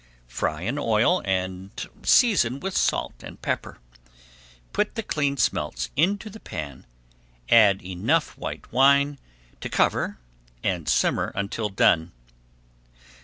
Fry 0.27 0.61
in 0.61 0.79
oil 0.79 1.21
and 1.25 1.87
season 2.01 2.59
with 2.59 2.75
salt 2.75 3.13
and 3.21 3.39
pepper. 3.43 3.77
Put 4.73 4.95
the 4.95 5.03
cleaned 5.03 5.39
smelts 5.39 5.91
into 5.95 6.27
the 6.31 6.39
pan, 6.39 6.87
add 7.51 7.83
enough 7.83 8.35
white 8.35 8.71
wine 8.71 9.19
to 9.59 9.69
cover, 9.69 10.17
and 10.63 10.89
simmer 10.89 11.31
until 11.35 11.69
done. 11.69 12.13